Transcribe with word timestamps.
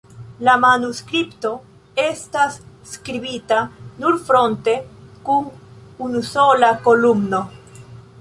La 0.45 0.53
manuskripto 0.61 1.49
estas 2.03 2.57
skribita 2.91 3.59
nur 4.05 4.17
fronte 4.29 4.73
kun 5.29 5.45
unusola 6.07 6.73
kolumno. 6.89 7.43